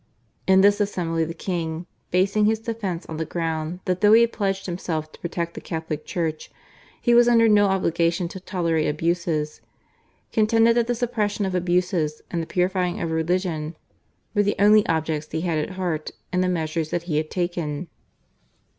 In 0.47 0.61
this 0.61 0.81
assembly 0.81 1.25
the 1.25 1.33
king, 1.35 1.85
basing 2.09 2.45
his 2.45 2.57
defence 2.59 3.05
on 3.05 3.17
the 3.17 3.23
ground 3.23 3.81
that 3.85 4.01
though 4.01 4.13
he 4.13 4.21
had 4.21 4.33
pledged 4.33 4.65
himself 4.65 5.11
to 5.11 5.19
protect 5.19 5.53
the 5.53 5.61
Catholic 5.61 6.05
Church 6.07 6.49
he 6.99 7.13
was 7.13 7.27
under 7.27 7.47
no 7.47 7.67
obligation 7.67 8.27
to 8.29 8.39
tolerate 8.39 8.87
abuses, 8.87 9.61
contended 10.31 10.75
that 10.75 10.87
the 10.87 10.95
suppression 10.95 11.45
of 11.45 11.53
abuses 11.53 12.23
and 12.31 12.41
the 12.41 12.47
purifying 12.47 12.99
of 12.99 13.11
religion 13.11 13.75
were 14.33 14.41
the 14.41 14.55
only 14.57 14.83
objects 14.87 15.27
he 15.31 15.41
had 15.41 15.59
at 15.59 15.75
heart 15.77 16.09
in 16.33 16.41
the 16.41 16.49
measures 16.49 16.89
that 16.89 17.03
he 17.03 17.17
had 17.17 17.29
taken. 17.29 17.87